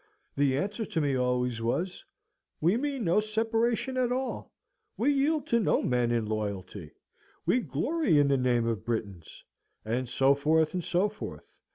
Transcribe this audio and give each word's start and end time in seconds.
the 0.35 0.57
answer 0.57 0.83
to 0.83 0.99
me 0.99 1.15
always 1.15 1.61
was, 1.61 2.03
"We 2.59 2.75
mean 2.75 3.03
no 3.03 3.19
separation 3.19 3.97
at 3.97 4.11
all; 4.11 4.51
we 4.97 5.13
yield 5.13 5.45
to 5.49 5.59
no 5.59 5.83
men 5.83 6.09
in 6.09 6.25
loyalty; 6.25 6.89
we 7.45 7.59
glory 7.59 8.17
in 8.17 8.27
the 8.27 8.35
name 8.37 8.65
of 8.65 8.83
Britons," 8.83 9.43
and 9.85 10.09
so 10.09 10.33
forth, 10.33 10.73
and 10.73 10.83
so 10.83 11.07
forth. 11.07 11.55